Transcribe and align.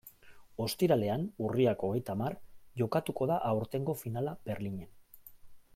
Ostiralean, 0.63 1.25
urriak 1.47 1.85
hogeita 1.89 2.15
hamar, 2.15 2.37
jokatuko 2.83 3.29
da 3.33 3.39
aurtengo 3.53 3.97
finala 4.05 4.35
Berlinen. 4.49 4.91